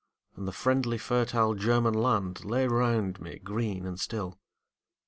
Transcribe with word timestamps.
And 0.35 0.47
the 0.47 0.51
friendly 0.51 0.97
fertile 0.97 1.53
German 1.53 1.93
land 1.93 2.43
Lay 2.43 2.65
round 2.67 3.21
me 3.21 3.37
green 3.37 3.85
and 3.85 3.99
still. 3.99 4.39